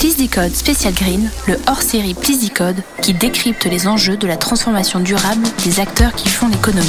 Please 0.00 0.16
Decode 0.16 0.54
Special 0.54 0.94
Green, 0.94 1.30
le 1.46 1.58
hors-série 1.68 2.14
Please 2.14 2.38
Decode 2.42 2.82
qui 3.02 3.12
décrypte 3.12 3.66
les 3.66 3.86
enjeux 3.86 4.16
de 4.16 4.26
la 4.26 4.38
transformation 4.38 4.98
durable 4.98 5.46
des 5.62 5.78
acteurs 5.78 6.14
qui 6.14 6.30
font 6.30 6.48
l'économie. 6.48 6.88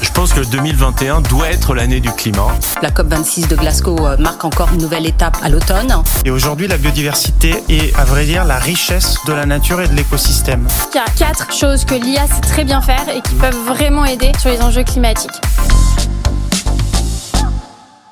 Je 0.00 0.10
pense 0.10 0.32
que 0.32 0.40
2021 0.40 1.20
doit 1.20 1.48
être 1.48 1.72
l'année 1.72 2.00
du 2.00 2.10
climat. 2.10 2.48
La 2.82 2.90
COP26 2.90 3.46
de 3.46 3.54
Glasgow 3.54 4.04
euh, 4.04 4.16
marque 4.16 4.44
encore 4.44 4.70
une 4.74 4.82
nouvelle 4.82 5.06
étape 5.06 5.36
à 5.40 5.48
l'automne. 5.48 6.02
Et 6.24 6.32
aujourd'hui, 6.32 6.66
la 6.66 6.78
biodiversité 6.78 7.62
est, 7.68 7.94
à 7.96 8.04
vrai 8.04 8.24
dire, 8.24 8.44
la 8.44 8.58
richesse 8.58 9.18
de 9.28 9.32
la 9.32 9.46
nature 9.46 9.80
et 9.80 9.86
de 9.86 9.94
l'écosystème. 9.94 10.66
Il 10.92 10.96
y 10.96 10.98
a 10.98 11.04
quatre 11.16 11.52
choses 11.52 11.84
que 11.84 11.94
l'IA 11.94 12.26
sait 12.26 12.40
très 12.40 12.64
bien 12.64 12.82
faire 12.82 13.08
et 13.08 13.20
qui 13.20 13.36
peuvent 13.36 13.64
vraiment 13.66 14.04
aider 14.04 14.32
sur 14.40 14.50
les 14.50 14.60
enjeux 14.62 14.82
climatiques. 14.82 15.40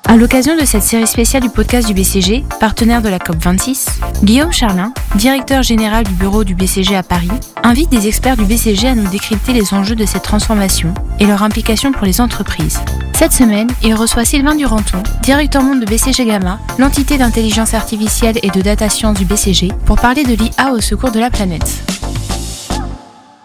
À 0.07 0.17
l'occasion 0.17 0.55
de 0.55 0.63
cette 0.65 0.83
série 0.83 1.07
spéciale 1.07 1.41
du 1.41 1.49
podcast 1.49 1.87
du 1.87 1.95
BCG, 1.95 2.45
partenaire 2.59 3.01
de 3.01 3.09
la 3.09 3.17
COP26, 3.17 3.87
Guillaume 4.23 4.51
Charlin, 4.51 4.93
directeur 5.15 5.61
général 5.61 6.03
du 6.03 6.13
bureau 6.13 6.43
du 6.43 6.55
BCG 6.55 6.95
à 6.95 7.03
Paris, 7.03 7.29
invite 7.63 7.89
des 7.89 8.07
experts 8.07 8.37
du 8.37 8.45
BCG 8.45 8.87
à 8.87 8.95
nous 8.95 9.07
décrypter 9.09 9.53
les 9.53 9.73
enjeux 9.73 9.95
de 9.95 10.05
cette 10.05 10.23
transformation 10.23 10.93
et 11.19 11.25
leur 11.25 11.43
implication 11.43 11.91
pour 11.91 12.05
les 12.05 12.21
entreprises. 12.21 12.79
Cette 13.13 13.33
semaine, 13.33 13.69
il 13.83 13.93
reçoit 13.93 14.25
Sylvain 14.25 14.55
Duranton, 14.55 15.03
directeur 15.21 15.61
monde 15.61 15.81
de 15.81 15.85
BCG 15.85 16.25
Gamma, 16.25 16.59
l'entité 16.79 17.17
d'intelligence 17.17 17.73
artificielle 17.73 18.39
et 18.41 18.49
de 18.49 18.61
data 18.61 18.89
science 18.89 19.17
du 19.19 19.25
BCG, 19.25 19.69
pour 19.85 19.97
parler 19.97 20.23
de 20.23 20.33
l'IA 20.33 20.71
au 20.71 20.81
secours 20.81 21.11
de 21.11 21.19
la 21.19 21.29
planète. 21.29 21.83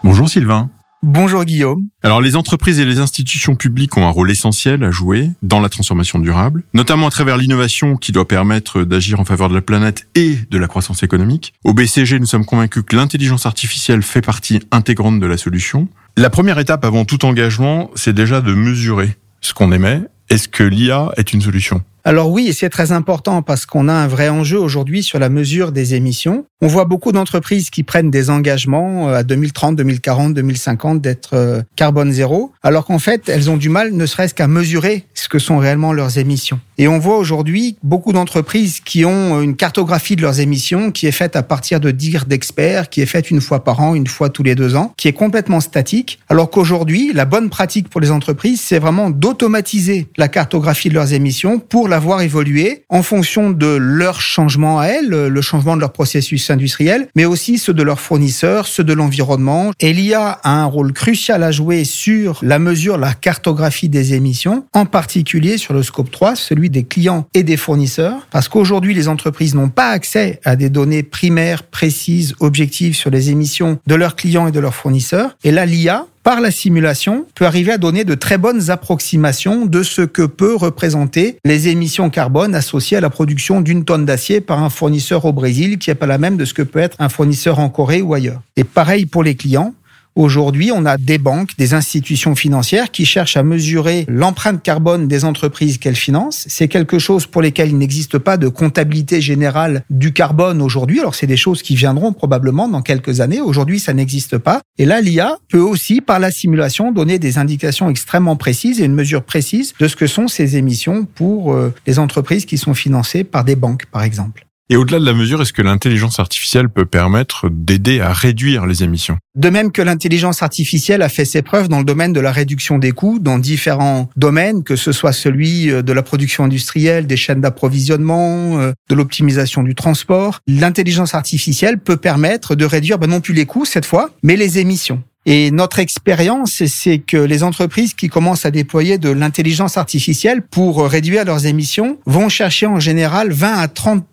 Bonjour 0.03 0.27
Sylvain. 0.27 0.69
Bonjour 1.03 1.45
Guillaume. 1.45 1.87
Alors 2.03 2.21
les 2.21 2.35
entreprises 2.35 2.79
et 2.79 2.85
les 2.85 2.99
institutions 2.99 3.55
publiques 3.55 3.97
ont 3.97 4.05
un 4.05 4.11
rôle 4.11 4.29
essentiel 4.29 4.83
à 4.83 4.91
jouer 4.91 5.31
dans 5.41 5.59
la 5.59 5.67
transformation 5.67 6.19
durable, 6.19 6.63
notamment 6.75 7.07
à 7.07 7.09
travers 7.09 7.37
l'innovation 7.37 7.97
qui 7.97 8.11
doit 8.11 8.27
permettre 8.27 8.83
d'agir 8.83 9.19
en 9.19 9.25
faveur 9.25 9.49
de 9.49 9.55
la 9.55 9.61
planète 9.61 10.07
et 10.13 10.37
de 10.51 10.57
la 10.59 10.67
croissance 10.67 11.01
économique. 11.01 11.53
Au 11.63 11.73
BCG, 11.73 12.19
nous 12.19 12.27
sommes 12.27 12.45
convaincus 12.45 12.83
que 12.85 12.95
l'intelligence 12.95 13.47
artificielle 13.47 14.03
fait 14.03 14.21
partie 14.21 14.59
intégrante 14.69 15.19
de 15.19 15.25
la 15.25 15.37
solution. 15.37 15.87
La 16.17 16.29
première 16.29 16.59
étape 16.59 16.85
avant 16.85 17.03
tout 17.03 17.25
engagement, 17.25 17.89
c'est 17.95 18.13
déjà 18.13 18.41
de 18.41 18.53
mesurer 18.53 19.17
ce 19.41 19.55
qu'on 19.55 19.71
émet. 19.71 20.01
Est-ce 20.29 20.47
que 20.47 20.63
l'IA 20.63 21.11
est 21.17 21.33
une 21.33 21.41
solution? 21.41 21.83
Alors 22.03 22.31
oui, 22.31 22.47
et 22.47 22.53
c'est 22.53 22.69
très 22.69 22.91
important 22.91 23.43
parce 23.43 23.65
qu'on 23.65 23.87
a 23.87 23.93
un 23.93 24.07
vrai 24.07 24.29
enjeu 24.29 24.57
aujourd'hui 24.57 25.03
sur 25.03 25.19
la 25.19 25.29
mesure 25.29 25.71
des 25.71 25.93
émissions. 25.93 26.45
On 26.61 26.67
voit 26.67 26.85
beaucoup 26.85 27.11
d'entreprises 27.11 27.69
qui 27.69 27.83
prennent 27.83 28.11
des 28.11 28.29
engagements 28.29 29.09
euh, 29.09 29.15
à 29.15 29.23
2030, 29.23 29.75
2040, 29.75 30.33
2050 30.33 31.01
d'être 31.01 31.35
euh, 31.35 31.61
carbone 31.75 32.11
zéro, 32.11 32.51
alors 32.63 32.85
qu'en 32.85 32.99
fait, 32.99 33.29
elles 33.29 33.49
ont 33.49 33.57
du 33.57 33.69
mal 33.69 33.93
ne 33.93 34.05
serait-ce 34.05 34.33
qu'à 34.33 34.47
mesurer 34.47 35.05
ce 35.13 35.27
que 35.27 35.39
sont 35.39 35.57
réellement 35.57 35.93
leurs 35.93 36.17
émissions. 36.17 36.59
Et 36.77 36.87
on 36.87 36.97
voit 36.97 37.17
aujourd'hui 37.17 37.77
beaucoup 37.83 38.13
d'entreprises 38.13 38.79
qui 38.79 39.05
ont 39.05 39.41
une 39.41 39.55
cartographie 39.55 40.15
de 40.15 40.21
leurs 40.21 40.39
émissions 40.39 40.91
qui 40.91 41.05
est 41.05 41.11
faite 41.11 41.35
à 41.35 41.43
partir 41.43 41.79
de 41.79 41.91
dires 41.91 42.25
d'experts, 42.25 42.89
qui 42.89 43.01
est 43.01 43.05
faite 43.05 43.29
une 43.29 43.41
fois 43.41 43.63
par 43.63 43.79
an, 43.79 43.93
une 43.93 44.07
fois 44.07 44.29
tous 44.29 44.43
les 44.43 44.55
deux 44.55 44.75
ans, 44.75 44.93
qui 44.97 45.07
est 45.07 45.13
complètement 45.13 45.59
statique, 45.59 46.19
alors 46.29 46.49
qu'aujourd'hui, 46.49 47.11
la 47.13 47.25
bonne 47.25 47.49
pratique 47.49 47.89
pour 47.89 48.01
les 48.01 48.09
entreprises, 48.09 48.61
c'est 48.61 48.79
vraiment 48.79 49.11
d'automatiser 49.11 50.07
la 50.17 50.27
cartographie 50.27 50.89
de 50.89 50.95
leurs 50.95 51.13
émissions 51.13 51.59
pour 51.59 51.87
la 51.91 51.99
voir 51.99 52.21
évoluer 52.21 52.83
en 52.89 53.03
fonction 53.03 53.51
de 53.51 53.67
leur 53.67 54.21
changement 54.21 54.79
à 54.79 54.87
elles, 54.87 55.09
le 55.09 55.41
changement 55.41 55.75
de 55.75 55.81
leur 55.81 55.91
processus 55.91 56.49
industriel, 56.49 57.07
mais 57.15 57.25
aussi 57.25 57.57
ceux 57.57 57.73
de 57.73 57.83
leurs 57.83 57.99
fournisseurs, 57.99 58.65
ceux 58.65 58.83
de 58.83 58.93
l'environnement. 58.93 59.71
Et 59.79 59.93
l'IA 59.93 60.39
a 60.43 60.51
un 60.51 60.65
rôle 60.65 60.93
crucial 60.93 61.43
à 61.43 61.51
jouer 61.51 61.83
sur 61.83 62.39
la 62.41 62.59
mesure, 62.59 62.97
la 62.97 63.13
cartographie 63.13 63.89
des 63.89 64.13
émissions, 64.13 64.65
en 64.73 64.85
particulier 64.85 65.57
sur 65.57 65.73
le 65.73 65.83
scope 65.83 66.09
3, 66.09 66.35
celui 66.35 66.69
des 66.69 66.83
clients 66.83 67.27
et 67.33 67.43
des 67.43 67.57
fournisseurs, 67.57 68.27
parce 68.31 68.47
qu'aujourd'hui, 68.47 68.93
les 68.93 69.07
entreprises 69.07 69.53
n'ont 69.53 69.69
pas 69.69 69.89
accès 69.89 70.39
à 70.45 70.55
des 70.55 70.69
données 70.69 71.03
primaires, 71.03 71.63
précises, 71.63 72.35
objectives 72.39 72.95
sur 72.95 73.09
les 73.09 73.29
émissions 73.29 73.79
de 73.85 73.95
leurs 73.95 74.15
clients 74.15 74.47
et 74.47 74.51
de 74.51 74.59
leurs 74.59 74.75
fournisseurs. 74.75 75.35
Et 75.43 75.51
là, 75.51 75.65
l'IA 75.65 76.07
par 76.23 76.41
la 76.41 76.51
simulation, 76.51 77.25
peut 77.35 77.45
arriver 77.45 77.71
à 77.71 77.77
donner 77.77 78.03
de 78.03 78.13
très 78.13 78.37
bonnes 78.37 78.69
approximations 78.69 79.65
de 79.65 79.83
ce 79.83 80.01
que 80.01 80.21
peut 80.23 80.55
représenter 80.55 81.37
les 81.45 81.67
émissions 81.67 82.09
carbone 82.09 82.53
associées 82.53 82.97
à 82.97 83.01
la 83.01 83.09
production 83.09 83.61
d'une 83.61 83.85
tonne 83.85 84.05
d'acier 84.05 84.41
par 84.41 84.63
un 84.63 84.69
fournisseur 84.69 85.25
au 85.25 85.33
Brésil 85.33 85.79
qui 85.79 85.89
n'est 85.89 85.95
pas 85.95 86.05
la 86.05 86.17
même 86.17 86.37
de 86.37 86.45
ce 86.45 86.53
que 86.53 86.61
peut 86.61 86.79
être 86.79 86.95
un 86.99 87.09
fournisseur 87.09 87.59
en 87.59 87.69
Corée 87.69 88.01
ou 88.01 88.13
ailleurs. 88.13 88.41
Et 88.55 88.63
pareil 88.63 89.05
pour 89.05 89.23
les 89.23 89.35
clients. 89.35 89.73
Aujourd'hui, 90.15 90.71
on 90.73 90.85
a 90.85 90.97
des 90.97 91.17
banques, 91.17 91.51
des 91.57 91.73
institutions 91.73 92.35
financières 92.35 92.91
qui 92.91 93.05
cherchent 93.05 93.37
à 93.37 93.43
mesurer 93.43 94.05
l'empreinte 94.09 94.61
carbone 94.61 95.07
des 95.07 95.23
entreprises 95.23 95.77
qu'elles 95.77 95.95
financent. 95.95 96.45
C'est 96.49 96.67
quelque 96.67 96.99
chose 96.99 97.25
pour 97.25 97.41
lesquelles 97.41 97.69
il 97.69 97.77
n'existe 97.77 98.17
pas 98.17 98.35
de 98.35 98.49
comptabilité 98.49 99.21
générale 99.21 99.83
du 99.89 100.11
carbone 100.11 100.61
aujourd'hui. 100.61 100.99
Alors, 100.99 101.15
c'est 101.15 101.27
des 101.27 101.37
choses 101.37 101.61
qui 101.61 101.75
viendront 101.75 102.11
probablement 102.11 102.67
dans 102.67 102.81
quelques 102.81 103.21
années. 103.21 103.39
Aujourd'hui, 103.39 103.79
ça 103.79 103.93
n'existe 103.93 104.37
pas. 104.37 104.61
Et 104.77 104.85
là, 104.85 104.99
l'IA 104.99 105.37
peut 105.49 105.59
aussi, 105.59 106.01
par 106.01 106.19
la 106.19 106.29
simulation, 106.29 106.91
donner 106.91 107.17
des 107.17 107.37
indications 107.37 107.89
extrêmement 107.89 108.35
précises 108.35 108.81
et 108.81 108.85
une 108.85 108.95
mesure 108.95 109.23
précise 109.23 109.73
de 109.79 109.87
ce 109.87 109.95
que 109.95 110.07
sont 110.07 110.27
ces 110.27 110.57
émissions 110.57 111.05
pour 111.05 111.53
euh, 111.53 111.73
les 111.87 111.99
entreprises 111.99 112.45
qui 112.45 112.57
sont 112.57 112.73
financées 112.73 113.23
par 113.23 113.45
des 113.45 113.55
banques, 113.55 113.85
par 113.85 114.03
exemple. 114.03 114.45
Et 114.71 114.77
au-delà 114.77 114.99
de 114.99 115.05
la 115.05 115.13
mesure, 115.13 115.41
est-ce 115.41 115.51
que 115.51 115.61
l'intelligence 115.61 116.17
artificielle 116.21 116.69
peut 116.69 116.85
permettre 116.85 117.49
d'aider 117.51 117.99
à 117.99 118.13
réduire 118.13 118.65
les 118.65 118.83
émissions? 118.83 119.17
De 119.35 119.49
même 119.49 119.73
que 119.73 119.81
l'intelligence 119.81 120.43
artificielle 120.43 121.01
a 121.01 121.09
fait 121.09 121.25
ses 121.25 121.41
preuves 121.41 121.67
dans 121.67 121.79
le 121.79 121.83
domaine 121.83 122.13
de 122.13 122.21
la 122.21 122.31
réduction 122.31 122.77
des 122.77 122.93
coûts, 122.93 123.19
dans 123.19 123.37
différents 123.37 124.09
domaines, 124.15 124.63
que 124.63 124.77
ce 124.77 124.93
soit 124.93 125.11
celui 125.11 125.69
euh, 125.69 125.81
de 125.81 125.91
la 125.91 126.03
production 126.03 126.45
industrielle, 126.45 127.05
des 127.05 127.17
chaînes 127.17 127.41
d'approvisionnement, 127.41 128.61
euh, 128.61 128.71
de 128.89 128.95
l'optimisation 128.95 129.61
du 129.61 129.75
transport, 129.75 130.39
l'intelligence 130.47 131.15
artificielle 131.15 131.77
peut 131.77 131.97
permettre 131.97 132.55
de 132.55 132.63
réduire 132.63 132.97
ben 132.97 133.07
non 133.07 133.19
plus 133.19 133.33
les 133.33 133.45
coûts 133.45 133.65
cette 133.65 133.85
fois, 133.85 134.11
mais 134.23 134.37
les 134.37 134.57
émissions. 134.57 135.03
Et 135.25 135.51
notre 135.51 135.77
expérience, 135.77 136.63
c'est 136.65 136.97
que 136.97 137.17
les 137.17 137.43
entreprises 137.43 137.93
qui 137.93 138.07
commencent 138.07 138.45
à 138.45 138.51
déployer 138.51 138.97
de 138.97 139.09
l'intelligence 139.09 139.77
artificielle 139.77 140.41
pour 140.41 140.83
réduire 140.83 141.25
leurs 141.25 141.45
émissions 141.45 141.99
vont 142.07 142.27
chercher 142.27 142.65
en 142.65 142.79
général 142.79 143.31
20 143.31 143.53
à 143.53 143.67
30 143.67 144.03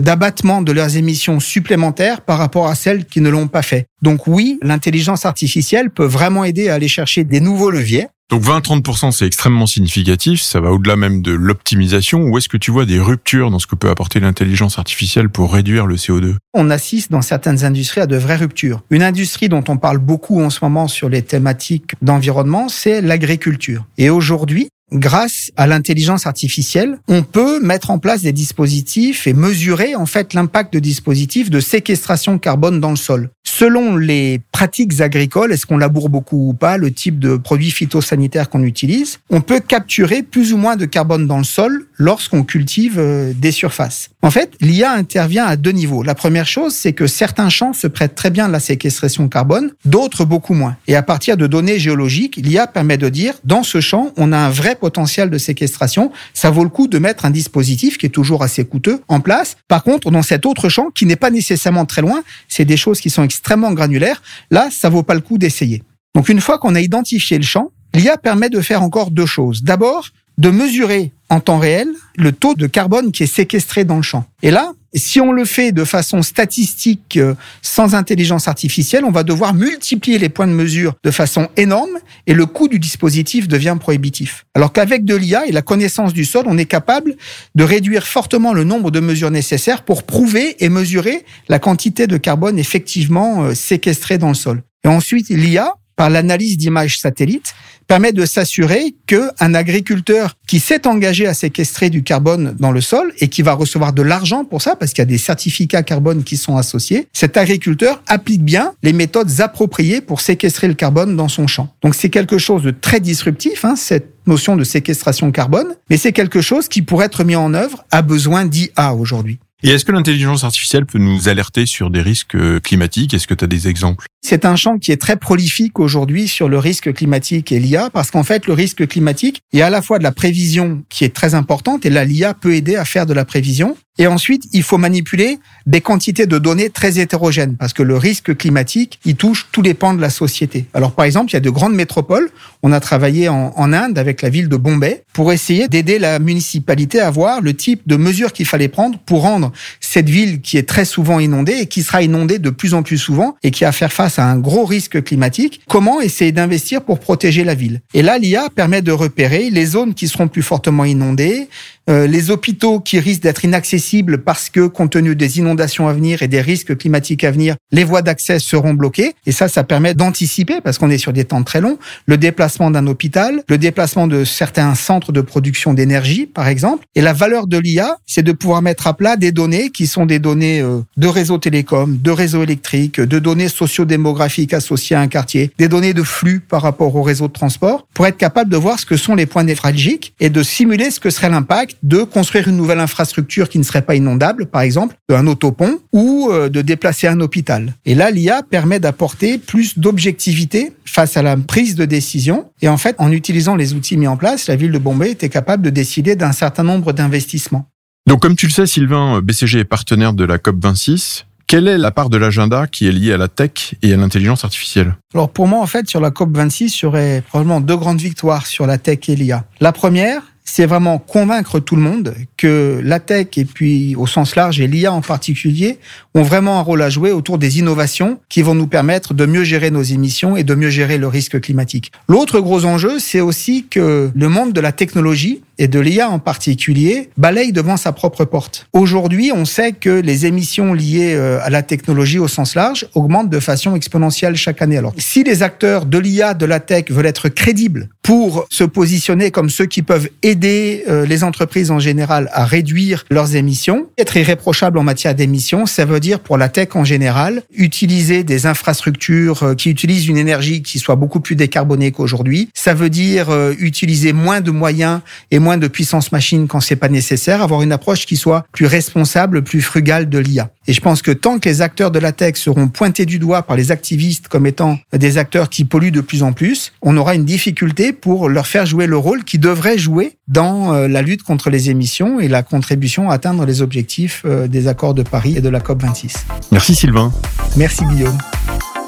d'abattement 0.00 0.62
de 0.62 0.72
leurs 0.72 0.96
émissions 0.96 1.38
supplémentaires 1.40 2.22
par 2.22 2.38
rapport 2.38 2.66
à 2.66 2.74
celles 2.74 3.04
qui 3.04 3.20
ne 3.20 3.28
l'ont 3.28 3.48
pas 3.48 3.62
fait. 3.62 3.86
Donc 4.02 4.26
oui, 4.26 4.58
l'intelligence 4.62 5.26
artificielle 5.26 5.90
peut 5.90 6.04
vraiment 6.04 6.44
aider 6.44 6.68
à 6.68 6.74
aller 6.74 6.88
chercher 6.88 7.24
des 7.24 7.40
nouveaux 7.40 7.70
leviers. 7.70 8.08
Donc 8.32 8.44
20-30%, 8.44 9.12
c'est 9.12 9.26
extrêmement 9.26 9.66
significatif. 9.66 10.40
Ça 10.40 10.58
va 10.58 10.72
au-delà 10.72 10.96
même 10.96 11.20
de 11.20 11.32
l'optimisation. 11.32 12.22
Ou 12.22 12.38
est-ce 12.38 12.48
que 12.48 12.56
tu 12.56 12.70
vois 12.70 12.86
des 12.86 12.98
ruptures 12.98 13.50
dans 13.50 13.58
ce 13.58 13.66
que 13.66 13.76
peut 13.76 13.90
apporter 13.90 14.20
l'intelligence 14.20 14.78
artificielle 14.78 15.28
pour 15.28 15.52
réduire 15.52 15.84
le 15.84 15.96
CO2 15.96 16.36
On 16.54 16.70
assiste 16.70 17.12
dans 17.12 17.20
certaines 17.20 17.62
industries 17.62 18.00
à 18.00 18.06
de 18.06 18.16
vraies 18.16 18.36
ruptures. 18.36 18.80
Une 18.88 19.02
industrie 19.02 19.50
dont 19.50 19.62
on 19.68 19.76
parle 19.76 19.98
beaucoup 19.98 20.40
en 20.40 20.48
ce 20.48 20.60
moment 20.62 20.88
sur 20.88 21.10
les 21.10 21.20
thématiques 21.20 21.92
d'environnement, 22.00 22.70
c'est 22.70 23.02
l'agriculture. 23.02 23.84
Et 23.98 24.08
aujourd'hui, 24.08 24.70
grâce 24.92 25.50
à 25.56 25.66
l'intelligence 25.66 26.26
artificielle, 26.26 26.98
on 27.08 27.22
peut 27.22 27.60
mettre 27.60 27.90
en 27.90 27.98
place 27.98 28.22
des 28.22 28.32
dispositifs 28.32 29.26
et 29.26 29.32
mesurer 29.32 29.94
en 29.94 30.06
fait 30.06 30.34
l'impact 30.34 30.72
de 30.72 30.78
dispositifs 30.78 31.50
de 31.50 31.60
séquestration 31.60 32.38
carbone 32.38 32.80
dans 32.80 32.90
le 32.90 32.96
sol. 32.96 33.30
Selon 33.54 33.98
les 33.98 34.40
pratiques 34.50 35.02
agricoles, 35.02 35.52
est-ce 35.52 35.66
qu'on 35.66 35.76
laboure 35.76 36.08
beaucoup 36.08 36.48
ou 36.48 36.54
pas, 36.54 36.78
le 36.78 36.90
type 36.90 37.18
de 37.18 37.36
produits 37.36 37.70
phytosanitaires 37.70 38.48
qu'on 38.48 38.62
utilise, 38.62 39.18
on 39.28 39.42
peut 39.42 39.60
capturer 39.60 40.22
plus 40.22 40.54
ou 40.54 40.56
moins 40.56 40.76
de 40.76 40.86
carbone 40.86 41.26
dans 41.26 41.36
le 41.36 41.44
sol 41.44 41.86
lorsqu'on 42.02 42.42
cultive 42.42 42.98
euh, 42.98 43.32
des 43.32 43.52
surfaces. 43.52 44.10
En 44.22 44.30
fait, 44.30 44.54
l'IA 44.60 44.92
intervient 44.92 45.44
à 45.44 45.56
deux 45.56 45.70
niveaux. 45.70 46.02
La 46.02 46.16
première 46.16 46.48
chose, 46.48 46.74
c'est 46.74 46.92
que 46.92 47.06
certains 47.06 47.48
champs 47.48 47.72
se 47.72 47.86
prêtent 47.86 48.16
très 48.16 48.30
bien 48.30 48.46
à 48.46 48.48
la 48.48 48.58
séquestration 48.58 49.28
carbone, 49.28 49.70
d'autres 49.84 50.24
beaucoup 50.24 50.54
moins. 50.54 50.76
Et 50.88 50.96
à 50.96 51.02
partir 51.02 51.36
de 51.36 51.46
données 51.46 51.78
géologiques, 51.78 52.36
l'IA 52.36 52.66
permet 52.66 52.98
de 52.98 53.08
dire, 53.08 53.34
dans 53.44 53.62
ce 53.62 53.80
champ, 53.80 54.12
on 54.16 54.32
a 54.32 54.36
un 54.36 54.50
vrai 54.50 54.74
potentiel 54.74 55.30
de 55.30 55.38
séquestration, 55.38 56.10
ça 56.34 56.50
vaut 56.50 56.64
le 56.64 56.70
coup 56.70 56.88
de 56.88 56.98
mettre 56.98 57.24
un 57.24 57.30
dispositif 57.30 57.98
qui 57.98 58.06
est 58.06 58.10
toujours 58.10 58.42
assez 58.42 58.64
coûteux 58.64 59.00
en 59.06 59.20
place. 59.20 59.56
Par 59.68 59.84
contre, 59.84 60.10
dans 60.10 60.22
cet 60.22 60.44
autre 60.44 60.68
champ, 60.68 60.90
qui 60.90 61.06
n'est 61.06 61.16
pas 61.16 61.30
nécessairement 61.30 61.86
très 61.86 62.02
loin, 62.02 62.22
c'est 62.48 62.64
des 62.64 62.76
choses 62.76 63.00
qui 63.00 63.10
sont 63.10 63.22
extrêmement 63.22 63.72
granulaires, 63.72 64.22
là, 64.50 64.68
ça 64.72 64.88
vaut 64.88 65.04
pas 65.04 65.14
le 65.14 65.20
coup 65.20 65.38
d'essayer. 65.38 65.84
Donc 66.16 66.28
une 66.28 66.40
fois 66.40 66.58
qu'on 66.58 66.74
a 66.74 66.80
identifié 66.80 67.38
le 67.38 67.44
champ, 67.44 67.70
l'IA 67.94 68.16
permet 68.16 68.50
de 68.50 68.60
faire 68.60 68.82
encore 68.82 69.12
deux 69.12 69.26
choses. 69.26 69.62
D'abord, 69.62 70.08
de 70.38 70.50
mesurer 70.50 71.12
en 71.32 71.40
temps 71.40 71.58
réel 71.58 71.88
le 72.16 72.32
taux 72.32 72.54
de 72.54 72.66
carbone 72.66 73.10
qui 73.10 73.22
est 73.22 73.34
séquestré 73.34 73.84
dans 73.84 73.96
le 73.96 74.02
champ. 74.02 74.26
Et 74.42 74.50
là, 74.50 74.72
si 74.94 75.18
on 75.18 75.32
le 75.32 75.46
fait 75.46 75.72
de 75.72 75.84
façon 75.84 76.20
statistique 76.20 77.16
euh, 77.16 77.34
sans 77.62 77.94
intelligence 77.94 78.48
artificielle, 78.48 79.06
on 79.06 79.10
va 79.10 79.22
devoir 79.22 79.54
multiplier 79.54 80.18
les 80.18 80.28
points 80.28 80.46
de 80.46 80.52
mesure 80.52 80.94
de 81.02 81.10
façon 81.10 81.48
énorme 81.56 81.98
et 82.26 82.34
le 82.34 82.44
coût 82.44 82.68
du 82.68 82.78
dispositif 82.78 83.48
devient 83.48 83.78
prohibitif. 83.80 84.44
Alors 84.54 84.74
qu'avec 84.74 85.06
de 85.06 85.16
l'IA 85.16 85.46
et 85.46 85.52
la 85.52 85.62
connaissance 85.62 86.12
du 86.12 86.26
sol, 86.26 86.44
on 86.46 86.58
est 86.58 86.66
capable 86.66 87.16
de 87.54 87.64
réduire 87.64 88.06
fortement 88.06 88.52
le 88.52 88.64
nombre 88.64 88.90
de 88.90 89.00
mesures 89.00 89.30
nécessaires 89.30 89.84
pour 89.84 90.02
prouver 90.02 90.62
et 90.62 90.68
mesurer 90.68 91.24
la 91.48 91.58
quantité 91.58 92.06
de 92.06 92.18
carbone 92.18 92.58
effectivement 92.58 93.44
euh, 93.44 93.54
séquestrée 93.54 94.18
dans 94.18 94.28
le 94.28 94.34
sol. 94.34 94.62
Et 94.84 94.88
ensuite, 94.88 95.30
l'IA 95.30 95.72
par 95.96 96.10
l'analyse 96.10 96.56
d'images 96.56 96.98
satellites, 96.98 97.54
permet 97.86 98.12
de 98.12 98.24
s'assurer 98.24 98.94
qu'un 99.06 99.54
agriculteur 99.54 100.34
qui 100.46 100.60
s'est 100.60 100.86
engagé 100.86 101.26
à 101.26 101.34
séquestrer 101.34 101.90
du 101.90 102.02
carbone 102.02 102.56
dans 102.58 102.70
le 102.70 102.80
sol 102.80 103.12
et 103.18 103.28
qui 103.28 103.42
va 103.42 103.52
recevoir 103.52 103.92
de 103.92 104.02
l'argent 104.02 104.44
pour 104.44 104.62
ça, 104.62 104.76
parce 104.76 104.92
qu'il 104.92 105.02
y 105.02 105.02
a 105.02 105.06
des 105.06 105.18
certificats 105.18 105.82
carbone 105.82 106.24
qui 106.24 106.36
sont 106.36 106.56
associés, 106.56 107.08
cet 107.12 107.36
agriculteur 107.36 108.02
applique 108.06 108.44
bien 108.44 108.72
les 108.82 108.92
méthodes 108.92 109.40
appropriées 109.40 110.00
pour 110.00 110.20
séquestrer 110.20 110.68
le 110.68 110.74
carbone 110.74 111.16
dans 111.16 111.28
son 111.28 111.46
champ. 111.46 111.74
Donc 111.82 111.94
c'est 111.94 112.10
quelque 112.10 112.38
chose 112.38 112.62
de 112.62 112.70
très 112.70 113.00
disruptif, 113.00 113.64
hein, 113.64 113.76
cette 113.76 114.12
notion 114.26 114.56
de 114.56 114.64
séquestration 114.64 115.30
carbone, 115.30 115.74
mais 115.90 115.96
c'est 115.96 116.12
quelque 116.12 116.40
chose 116.40 116.68
qui 116.68 116.82
pourrait 116.82 117.06
être 117.06 117.24
mis 117.24 117.36
en 117.36 117.54
œuvre 117.54 117.84
à 117.90 118.02
besoin 118.02 118.46
d'IA 118.46 118.94
aujourd'hui. 118.94 119.38
Et 119.64 119.70
est-ce 119.70 119.84
que 119.84 119.92
l'intelligence 119.92 120.42
artificielle 120.42 120.86
peut 120.86 120.98
nous 120.98 121.28
alerter 121.28 121.66
sur 121.66 121.90
des 121.90 122.02
risques 122.02 122.34
euh, 122.34 122.58
climatiques? 122.58 123.14
Est-ce 123.14 123.28
que 123.28 123.34
tu 123.34 123.44
as 123.44 123.46
des 123.46 123.68
exemples? 123.68 124.06
C'est 124.20 124.44
un 124.44 124.56
champ 124.56 124.78
qui 124.78 124.90
est 124.90 125.00
très 125.00 125.16
prolifique 125.16 125.78
aujourd'hui 125.78 126.26
sur 126.26 126.48
le 126.48 126.58
risque 126.58 126.92
climatique 126.92 127.52
et 127.52 127.60
l'IA, 127.60 127.88
parce 127.90 128.10
qu'en 128.10 128.24
fait, 128.24 128.48
le 128.48 128.54
risque 128.54 128.88
climatique, 128.88 129.40
il 129.52 129.60
y 129.60 129.62
a 129.62 129.66
à 129.66 129.70
la 129.70 129.80
fois 129.80 129.98
de 129.98 130.02
la 130.02 130.10
prévision 130.10 130.82
qui 130.88 131.04
est 131.04 131.14
très 131.14 131.34
importante, 131.34 131.86
et 131.86 131.90
là, 131.90 132.04
l'IA 132.04 132.34
peut 132.34 132.54
aider 132.54 132.74
à 132.74 132.84
faire 132.84 133.06
de 133.06 133.14
la 133.14 133.24
prévision, 133.24 133.76
et 133.98 134.06
ensuite, 134.06 134.44
il 134.52 134.62
faut 134.62 134.78
manipuler 134.78 135.38
des 135.66 135.82
quantités 135.82 136.26
de 136.26 136.38
données 136.38 136.70
très 136.70 136.98
hétérogènes 136.98 137.56
parce 137.56 137.74
que 137.74 137.82
le 137.82 137.96
risque 137.98 138.34
climatique, 138.36 138.98
il 139.04 139.16
touche 139.16 139.48
tous 139.52 139.60
les 139.60 139.74
pans 139.74 139.92
de 139.92 140.00
la 140.00 140.08
société. 140.08 140.64
Alors, 140.72 140.92
par 140.92 141.04
exemple, 141.04 141.30
il 141.30 141.34
y 141.34 141.36
a 141.36 141.40
de 141.40 141.50
grandes 141.50 141.74
métropoles. 141.74 142.30
On 142.62 142.72
a 142.72 142.80
travaillé 142.80 143.28
en, 143.28 143.52
Inde 143.72 143.98
avec 143.98 144.22
la 144.22 144.28
ville 144.28 144.48
de 144.48 144.56
Bombay 144.56 145.04
pour 145.12 145.32
essayer 145.32 145.68
d'aider 145.68 145.98
la 145.98 146.18
municipalité 146.18 147.00
à 147.00 147.10
voir 147.10 147.40
le 147.40 147.54
type 147.54 147.82
de 147.86 147.96
mesures 147.96 148.32
qu'il 148.32 148.44
fallait 148.44 148.68
prendre 148.68 148.98
pour 148.98 149.22
rendre 149.22 149.52
cette 149.80 150.10
ville 150.10 150.40
qui 150.40 150.58
est 150.58 150.68
très 150.68 150.84
souvent 150.84 151.20
inondée 151.20 151.58
et 151.60 151.66
qui 151.66 151.82
sera 151.82 152.02
inondée 152.02 152.38
de 152.38 152.50
plus 152.50 152.74
en 152.74 152.82
plus 152.82 152.98
souvent 152.98 153.36
et 153.42 153.50
qui 153.50 153.64
a 153.64 153.68
à 153.68 153.72
faire 153.72 153.92
face 153.92 154.18
à 154.18 154.26
un 154.26 154.38
gros 154.38 154.66
risque 154.66 155.02
climatique, 155.02 155.62
comment 155.68 156.02
essayer 156.02 156.32
d'investir 156.32 156.82
pour 156.82 156.98
protéger 156.98 157.44
la 157.44 157.54
ville. 157.54 157.80
Et 157.94 158.02
là, 158.02 158.18
l'IA 158.18 158.48
permet 158.54 158.82
de 158.82 158.92
repérer 158.92 159.48
les 159.48 159.64
zones 159.64 159.94
qui 159.94 160.08
seront 160.08 160.28
plus 160.28 160.42
fortement 160.42 160.84
inondées, 160.84 161.48
euh, 161.88 162.06
les 162.06 162.30
hôpitaux 162.30 162.80
qui 162.80 163.00
risquent 163.00 163.22
d'être 163.22 163.44
inaccessibles 163.46 163.81
parce 164.24 164.50
que, 164.50 164.66
compte 164.66 164.92
tenu 164.92 165.16
des 165.16 165.38
inondations 165.38 165.88
à 165.88 165.92
venir 165.92 166.22
et 166.22 166.28
des 166.28 166.40
risques 166.40 166.76
climatiques 166.76 167.24
à 167.24 167.30
venir, 167.30 167.56
les 167.70 167.84
voies 167.84 168.02
d'accès 168.02 168.38
seront 168.38 168.74
bloquées. 168.74 169.14
Et 169.26 169.32
ça, 169.32 169.48
ça 169.48 169.64
permet 169.64 169.94
d'anticiper, 169.94 170.60
parce 170.60 170.78
qu'on 170.78 170.90
est 170.90 170.98
sur 170.98 171.12
des 171.12 171.24
temps 171.24 171.42
très 171.42 171.60
longs, 171.60 171.78
le 172.06 172.16
déplacement 172.16 172.70
d'un 172.70 172.86
hôpital, 172.86 173.42
le 173.48 173.58
déplacement 173.58 174.06
de 174.06 174.24
certains 174.24 174.74
centres 174.74 175.12
de 175.12 175.20
production 175.20 175.74
d'énergie, 175.74 176.26
par 176.26 176.48
exemple. 176.48 176.84
Et 176.94 177.00
la 177.00 177.12
valeur 177.12 177.46
de 177.46 177.58
l'IA, 177.58 177.96
c'est 178.06 178.22
de 178.22 178.32
pouvoir 178.32 178.62
mettre 178.62 178.86
à 178.86 178.96
plat 178.96 179.16
des 179.16 179.32
données 179.32 179.70
qui 179.70 179.86
sont 179.86 180.06
des 180.06 180.18
données 180.18 180.60
euh, 180.60 180.80
de 180.96 181.06
réseaux 181.06 181.38
télécoms, 181.38 181.98
de 182.00 182.10
réseaux 182.10 182.42
électriques, 182.42 183.00
de 183.00 183.18
données 183.18 183.48
sociodémographiques 183.48 184.54
associées 184.54 184.96
à 184.96 185.00
un 185.00 185.08
quartier, 185.08 185.50
des 185.58 185.68
données 185.68 185.94
de 185.94 186.02
flux 186.02 186.40
par 186.40 186.62
rapport 186.62 186.94
au 186.94 187.02
réseau 187.02 187.28
de 187.28 187.32
transport, 187.32 187.86
pour 187.94 188.06
être 188.06 188.16
capable 188.16 188.50
de 188.50 188.56
voir 188.56 188.78
ce 188.78 188.86
que 188.86 188.96
sont 188.96 189.14
les 189.14 189.26
points 189.26 189.44
névralgiques 189.44 190.14
et 190.20 190.30
de 190.30 190.42
simuler 190.42 190.90
ce 190.90 191.00
que 191.00 191.10
serait 191.10 191.30
l'impact 191.30 191.76
de 191.82 192.02
construire 192.02 192.48
une 192.48 192.56
nouvelle 192.56 192.80
infrastructure 192.80 193.48
qui 193.48 193.58
ne 193.58 193.64
serait 193.64 193.71
pas 193.80 193.94
inondable, 193.94 194.46
par 194.46 194.60
exemple, 194.60 194.96
un 195.08 195.26
autopont, 195.26 195.78
ou 195.92 196.28
euh, 196.30 196.48
de 196.50 196.60
déplacer 196.60 197.06
un 197.06 197.20
hôpital. 197.20 197.72
Et 197.86 197.94
là, 197.94 198.10
l'IA 198.10 198.42
permet 198.42 198.80
d'apporter 198.80 199.38
plus 199.38 199.78
d'objectivité 199.78 200.72
face 200.84 201.16
à 201.16 201.22
la 201.22 201.36
prise 201.36 201.74
de 201.74 201.84
décision. 201.84 202.50
Et 202.60 202.68
en 202.68 202.76
fait, 202.76 202.96
en 202.98 203.10
utilisant 203.10 203.56
les 203.56 203.72
outils 203.72 203.96
mis 203.96 204.06
en 204.06 204.16
place, 204.16 204.48
la 204.48 204.56
ville 204.56 204.72
de 204.72 204.78
Bombay 204.78 205.12
était 205.12 205.30
capable 205.30 205.62
de 205.62 205.70
décider 205.70 206.16
d'un 206.16 206.32
certain 206.32 206.64
nombre 206.64 206.92
d'investissements. 206.92 207.66
Donc, 208.06 208.20
comme 208.20 208.36
tu 208.36 208.46
le 208.46 208.52
sais, 208.52 208.66
Sylvain, 208.66 209.20
BCG 209.22 209.60
est 209.60 209.64
partenaire 209.64 210.12
de 210.12 210.24
la 210.24 210.36
COP26. 210.36 211.24
Quelle 211.52 211.68
est 211.68 211.76
la 211.76 211.90
part 211.90 212.08
de 212.08 212.16
l'agenda 212.16 212.66
qui 212.66 212.88
est 212.88 212.92
liée 212.92 213.12
à 213.12 213.18
la 213.18 213.28
tech 213.28 213.74
et 213.82 213.92
à 213.92 213.96
l'intelligence 213.98 214.42
artificielle? 214.42 214.96
Alors 215.12 215.30
pour 215.30 215.46
moi, 215.46 215.60
en 215.60 215.66
fait, 215.66 215.86
sur 215.86 216.00
la 216.00 216.08
COP26, 216.08 216.78
il 216.78 216.82
y 216.82 216.86
aurait 216.86 217.22
probablement 217.28 217.60
deux 217.60 217.76
grandes 217.76 218.00
victoires 218.00 218.46
sur 218.46 218.66
la 218.66 218.78
tech 218.78 219.00
et 219.08 219.16
l'IA. 219.16 219.44
La 219.60 219.72
première, 219.72 220.22
c'est 220.44 220.66
vraiment 220.66 220.98
convaincre 220.98 221.60
tout 221.60 221.76
le 221.76 221.82
monde 221.82 222.14
que 222.36 222.80
la 222.82 223.00
tech 223.00 223.28
et 223.36 223.44
puis 223.44 223.94
au 223.96 224.06
sens 224.06 224.36
large 224.36 224.60
et 224.60 224.66
l'IA 224.66 224.92
en 224.92 225.00
particulier 225.00 225.78
ont 226.14 226.22
vraiment 226.22 226.58
un 226.58 226.62
rôle 226.62 226.82
à 226.82 226.90
jouer 226.90 227.12
autour 227.12 227.38
des 227.38 227.58
innovations 227.58 228.18
qui 228.28 228.42
vont 228.42 228.54
nous 228.54 228.66
permettre 228.66 229.14
de 229.14 229.26
mieux 229.26 229.44
gérer 229.44 229.70
nos 229.70 229.82
émissions 229.82 230.36
et 230.36 230.44
de 230.44 230.54
mieux 230.54 230.70
gérer 230.70 230.98
le 230.98 231.08
risque 231.08 231.40
climatique. 231.40 231.92
L'autre 232.08 232.40
gros 232.40 232.64
enjeu, 232.64 232.98
c'est 232.98 233.20
aussi 233.20 233.66
que 233.68 234.10
le 234.14 234.28
monde 234.28 234.52
de 234.52 234.60
la 234.60 234.72
technologie 234.72 235.42
et 235.58 235.68
de 235.68 235.78
l'IA 235.78 236.08
en 236.08 236.18
particulier 236.18 237.10
balaye 237.16 237.52
devant 237.52 237.76
sa 237.76 237.92
propre 237.92 238.24
porte. 238.24 238.66
Aujourd'hui, 238.72 239.30
on 239.34 239.44
sait 239.44 239.72
que 239.72 239.90
les 239.90 240.26
émissions 240.26 240.74
liées 240.74 241.14
euh, 241.14 241.38
à 241.42 241.50
la 241.50 241.62
technologie 241.62 242.18
au 242.18 242.28
sens 242.28 242.54
large 242.54 242.88
augmentent 242.94 243.30
de 243.30 243.38
façon 243.38 243.76
exponentielle 243.76 244.34
chaque 244.34 244.62
année. 244.62 244.78
Alors, 244.78 244.92
si 244.98 245.22
les 245.22 245.42
acteurs 245.42 245.86
de 245.86 245.98
l'IA, 245.98 246.34
de 246.34 246.46
la 246.46 246.58
tech 246.58 246.86
veulent 246.90 247.06
être 247.06 247.28
crédibles 247.28 247.88
pour 248.02 248.46
se 248.50 248.64
positionner 248.64 249.30
comme 249.30 249.50
ceux 249.50 249.66
qui 249.66 249.82
peuvent 249.82 250.08
euh, 250.42 251.06
les 251.06 251.24
entreprises 251.24 251.70
en 251.70 251.78
général 251.78 252.30
à 252.32 252.44
réduire 252.44 253.04
leurs 253.10 253.36
émissions, 253.36 253.86
être 253.98 254.16
irréprochable 254.16 254.78
en 254.78 254.82
matière 254.82 255.14
d'émissions, 255.14 255.66
ça 255.66 255.84
veut 255.84 256.00
dire 256.00 256.20
pour 256.20 256.38
la 256.38 256.48
tech 256.48 256.68
en 256.74 256.84
général, 256.84 257.42
utiliser 257.54 258.24
des 258.24 258.46
infrastructures 258.46 259.42
euh, 259.42 259.54
qui 259.54 259.70
utilisent 259.70 260.08
une 260.08 260.16
énergie 260.16 260.62
qui 260.62 260.78
soit 260.78 260.96
beaucoup 260.96 261.20
plus 261.20 261.36
décarbonée 261.36 261.92
qu'aujourd'hui. 261.92 262.48
Ça 262.54 262.74
veut 262.74 262.90
dire 262.90 263.28
utiliser 263.58 264.12
moins 264.12 264.40
de 264.40 264.50
moyens 264.50 265.00
et 265.30 265.38
moins 265.38 265.56
de 265.56 265.68
puissance 265.68 266.12
machine 266.12 266.46
quand 266.48 266.60
c'est 266.60 266.76
pas 266.76 266.88
nécessaire, 266.88 267.42
avoir 267.42 267.62
une 267.62 267.72
approche 267.72 268.06
qui 268.06 268.16
soit 268.16 268.44
plus 268.52 268.66
responsable, 268.66 269.42
plus 269.42 269.60
frugale 269.60 270.08
de 270.08 270.18
l'IA. 270.18 270.50
Et 270.66 270.72
je 270.72 270.80
pense 270.80 271.02
que 271.02 271.10
tant 271.10 271.38
que 271.38 271.48
les 271.48 271.60
acteurs 271.60 271.90
de 271.90 271.98
la 271.98 272.12
tech 272.12 272.36
seront 272.36 272.68
pointés 272.68 273.06
du 273.06 273.18
doigt 273.18 273.42
par 273.42 273.56
les 273.56 273.72
activistes 273.72 274.28
comme 274.28 274.46
étant 274.46 274.78
des 274.92 275.18
acteurs 275.18 275.48
qui 275.48 275.64
polluent 275.64 275.90
de 275.90 276.00
plus 276.00 276.22
en 276.22 276.32
plus, 276.32 276.72
on 276.82 276.96
aura 276.96 277.14
une 277.14 277.24
difficulté 277.24 277.92
pour 277.92 278.28
leur 278.28 278.46
faire 278.46 278.66
jouer 278.66 278.86
le 278.86 278.96
rôle 278.96 279.24
qu'ils 279.24 279.40
devraient 279.40 279.78
jouer 279.78 280.16
dans 280.28 280.72
euh, 280.72 280.88
la 280.88 281.02
lutte 281.02 281.22
contre 281.22 281.50
les 281.50 281.70
émissions 281.70 282.20
et 282.20 282.28
la 282.28 282.42
contribution 282.42 283.10
à 283.10 283.14
atteindre 283.14 283.44
les 283.44 283.62
objectifs 283.62 284.22
euh, 284.24 284.46
des 284.48 284.68
accords 284.68 284.94
de 284.94 285.02
Paris 285.02 285.34
et 285.36 285.40
de 285.40 285.48
la 285.48 285.60
COP26. 285.60 286.24
Merci 286.50 286.74
Sylvain. 286.74 287.12
Merci 287.56 287.84
Guillaume. 287.86 288.18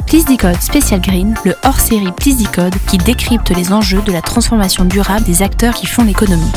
Please 0.07 0.25
Decode 0.27 0.61
Special 0.61 1.01
Green, 1.01 1.35
le 1.45 1.55
hors-série 1.65 2.13
Please 2.13 2.37
Decode 2.37 2.75
qui 2.87 2.99
décrypte 2.99 3.51
les 3.51 3.73
enjeux 3.73 4.03
de 4.03 4.13
la 4.13 4.23
transformation 4.23 4.85
durable 4.85 5.25
des 5.25 5.43
acteurs 5.43 5.75
qui 5.75 5.87
font 5.87 6.05
l'économie. 6.05 6.53